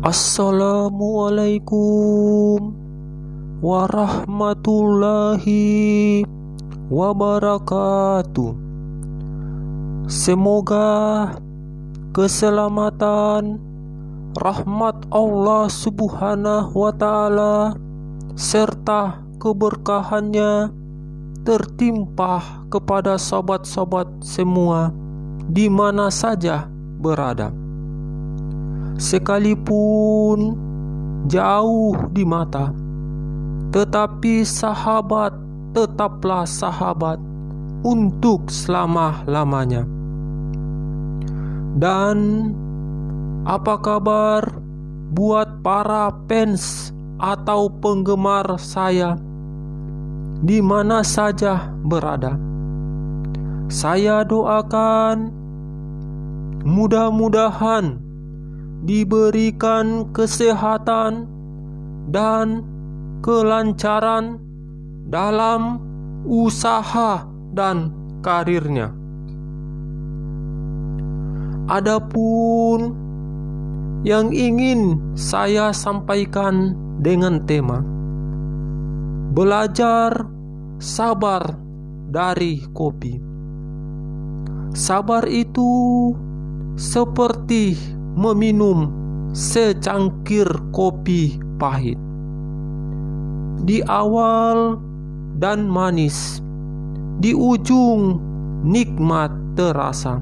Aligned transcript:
Assalamualaikum 0.00 2.72
warahmatullahi 3.60 6.24
wabarakatuh. 6.88 8.56
Semoga 10.08 10.88
keselamatan, 12.16 13.60
rahmat 14.40 15.04
Allah 15.12 15.68
Subhanahu 15.68 16.72
wa 16.72 16.96
Ta'ala, 16.96 17.76
serta 18.32 19.20
keberkahannya 19.36 20.72
tertimpa 21.44 22.64
kepada 22.72 23.20
sobat-sobat 23.20 24.08
semua 24.24 24.96
di 25.44 25.68
mana 25.68 26.08
saja 26.08 26.64
berada 26.96 27.59
sekalipun 29.00 30.52
jauh 31.24 31.96
di 32.12 32.20
mata, 32.20 32.68
tetapi 33.72 34.44
sahabat 34.44 35.32
tetaplah 35.72 36.44
sahabat 36.44 37.16
untuk 37.80 38.52
selama-lamanya. 38.52 39.88
Dan 41.80 42.50
apa 43.48 43.80
kabar 43.80 44.44
buat 45.16 45.64
para 45.64 46.12
fans 46.28 46.92
atau 47.16 47.72
penggemar 47.80 48.44
saya 48.60 49.16
di 50.44 50.60
mana 50.60 51.00
saja 51.00 51.72
berada? 51.88 52.36
Saya 53.70 54.26
doakan 54.26 55.30
mudah-mudahan 56.66 58.09
diberikan 58.84 60.08
kesehatan 60.12 61.28
dan 62.08 62.64
kelancaran 63.20 64.40
dalam 65.06 65.80
usaha 66.24 67.24
dan 67.52 67.92
karirnya. 68.24 68.92
Adapun 71.70 72.96
yang 74.02 74.32
ingin 74.32 74.98
saya 75.12 75.70
sampaikan 75.76 76.74
dengan 76.98 77.44
tema 77.44 77.84
belajar 79.30 80.26
sabar 80.82 81.54
dari 82.10 82.64
kopi. 82.74 83.20
Sabar 84.74 85.26
itu 85.30 85.70
seperti 86.74 87.99
meminum 88.14 88.90
secangkir 89.30 90.46
kopi 90.74 91.38
pahit. 91.60 91.98
Di 93.62 93.84
awal 93.86 94.80
dan 95.36 95.68
manis, 95.68 96.40
di 97.20 97.36
ujung 97.36 98.18
nikmat 98.64 99.30
terasa. 99.54 100.18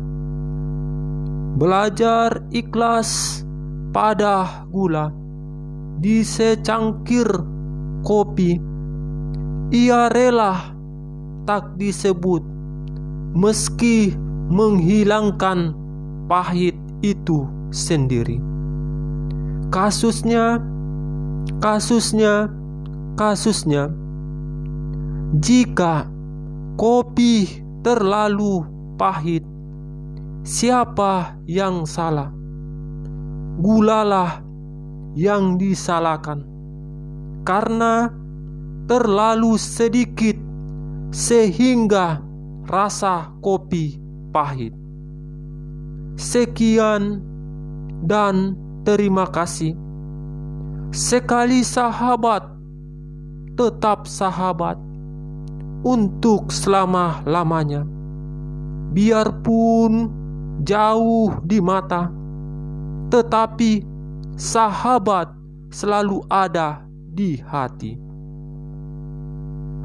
Belajar 1.59 2.39
ikhlas 2.55 3.43
pada 3.91 4.67
gula 4.71 5.11
di 5.99 6.23
secangkir 6.23 7.27
kopi. 8.07 8.59
Ia 9.69 10.09
rela 10.09 10.73
tak 11.45 11.77
disebut 11.77 12.41
meski 13.37 14.17
menghilangkan 14.49 15.77
pahit 16.25 16.77
itu 17.03 17.47
sendiri. 17.75 18.39
Kasusnya, 19.69 20.63
kasusnya, 21.61 22.49
kasusnya, 23.19 23.93
jika 25.43 26.09
kopi 26.81 27.61
terlalu 27.85 28.65
pahit, 28.97 29.45
siapa 30.47 31.37
yang 31.45 31.85
salah? 31.85 32.33
Gulalah 33.59 34.41
yang 35.19 35.59
disalahkan, 35.59 36.47
karena 37.43 38.07
terlalu 38.87 39.59
sedikit 39.59 40.39
sehingga 41.11 42.23
rasa 42.71 43.35
kopi 43.43 43.99
pahit. 44.31 44.78
Sekian 46.19 47.23
dan 48.03 48.59
terima 48.83 49.31
kasih. 49.31 49.79
Sekali 50.91 51.63
sahabat, 51.63 52.43
tetap 53.55 54.11
sahabat 54.11 54.75
untuk 55.87 56.51
selama-lamanya. 56.51 57.87
Biarpun 58.91 60.11
jauh 60.67 61.39
di 61.47 61.63
mata, 61.63 62.11
tetapi 63.15 63.87
sahabat 64.35 65.31
selalu 65.71 66.27
ada 66.27 66.83
di 67.15 67.39
hati. 67.39 68.08